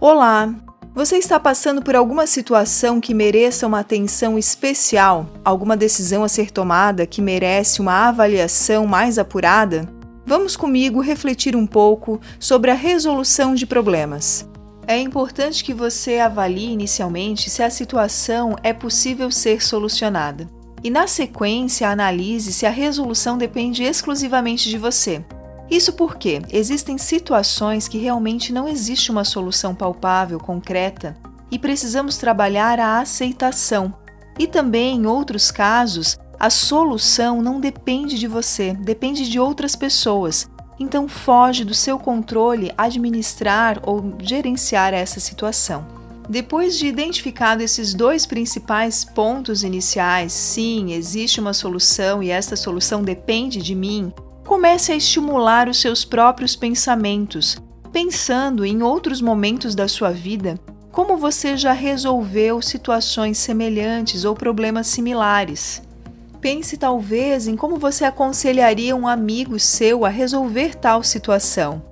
[0.00, 0.54] Olá!
[0.94, 5.26] Você está passando por alguma situação que mereça uma atenção especial?
[5.44, 9.92] Alguma decisão a ser tomada que merece uma avaliação mais apurada?
[10.24, 14.48] Vamos comigo refletir um pouco sobre a resolução de problemas.
[14.86, 20.48] É importante que você avalie inicialmente se a situação é possível ser solucionada.
[20.80, 25.24] E, na sequência, analise se a resolução depende exclusivamente de você.
[25.70, 31.16] Isso porque existem situações que realmente não existe uma solução palpável, concreta,
[31.50, 33.92] e precisamos trabalhar a aceitação.
[34.38, 40.48] E também, em outros casos, a solução não depende de você, depende de outras pessoas.
[40.78, 45.84] Então, foge do seu controle administrar ou gerenciar essa situação.
[46.28, 53.02] Depois de identificado esses dois principais pontos iniciais, sim, existe uma solução e esta solução
[53.02, 54.12] depende de mim,
[54.48, 57.58] comece a estimular os seus próprios pensamentos,
[57.92, 60.58] pensando em outros momentos da sua vida
[60.90, 65.82] como você já resolveu situações semelhantes ou problemas similares.
[66.40, 71.82] Pense talvez em como você aconselharia um amigo seu a resolver tal situação.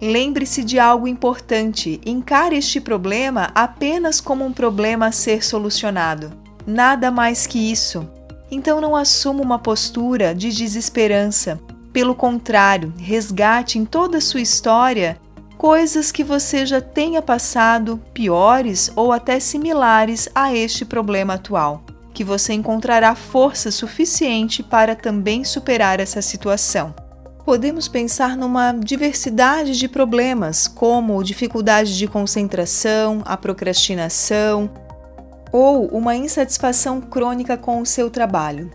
[0.00, 6.32] Lembre-se de algo importante: encare este problema apenas como um problema a ser solucionado.
[6.66, 8.08] Nada mais que isso.
[8.50, 11.60] Então não assuma uma postura de desesperança,
[11.92, 15.18] pelo contrário, resgate em toda a sua história
[15.60, 21.82] coisas que você já tenha passado piores ou até similares a este problema atual,
[22.14, 26.94] que você encontrará força suficiente para também superar essa situação.
[27.44, 34.70] Podemos pensar numa diversidade de problemas, como dificuldade de concentração, a procrastinação
[35.52, 38.70] ou uma insatisfação crônica com o seu trabalho.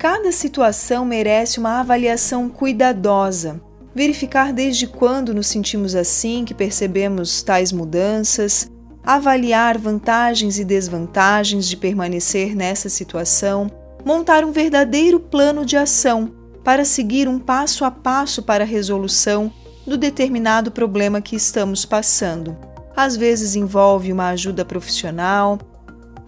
[0.00, 3.60] Cada situação merece uma avaliação cuidadosa.
[3.94, 8.72] Verificar desde quando nos sentimos assim, que percebemos tais mudanças,
[9.04, 13.70] avaliar vantagens e desvantagens de permanecer nessa situação,
[14.02, 16.32] montar um verdadeiro plano de ação
[16.64, 19.52] para seguir um passo a passo para a resolução
[19.86, 22.56] do determinado problema que estamos passando.
[22.96, 25.58] Às vezes envolve uma ajuda profissional,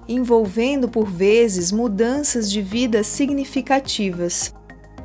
[0.08, 4.54] envolvendo por vezes mudanças de vida significativas.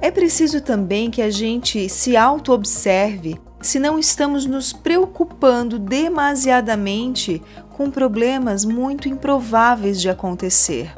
[0.01, 7.41] É preciso também que a gente se auto-observe se não estamos nos preocupando demasiadamente
[7.75, 10.93] com problemas muito improváveis de acontecer.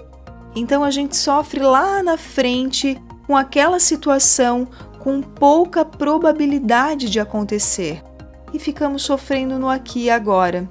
[0.55, 4.67] Então a gente sofre lá na frente com aquela situação
[4.99, 8.03] com pouca probabilidade de acontecer
[8.53, 10.69] e ficamos sofrendo no aqui e agora.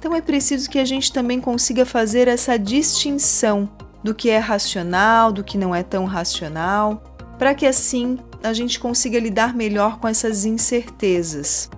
[0.00, 3.68] Então é preciso que a gente também consiga fazer essa distinção
[4.02, 7.04] do que é racional, do que não é tão racional,
[7.38, 11.68] para que assim a gente consiga lidar melhor com essas incertezas.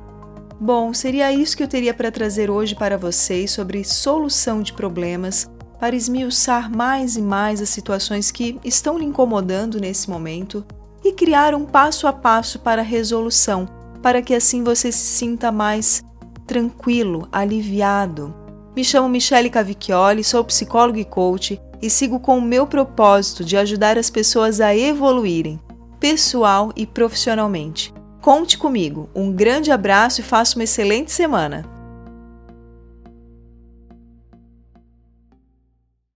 [0.61, 5.50] Bom, seria isso que eu teria para trazer hoje para vocês sobre solução de problemas,
[5.81, 10.65] para esmiuçar mais e mais as situações que estão lhe incomodando nesse momento
[11.05, 13.69] e criar um passo a passo para a resolução,
[14.00, 16.05] para que assim você se sinta mais
[16.52, 18.34] tranquilo, aliviado.
[18.76, 23.56] Me chamo Michele Cavicchioli, sou psicóloga e coach e sigo com o meu propósito de
[23.56, 25.58] ajudar as pessoas a evoluírem,
[25.98, 27.90] pessoal e profissionalmente.
[28.20, 29.08] Conte comigo.
[29.14, 31.64] Um grande abraço e faça uma excelente semana.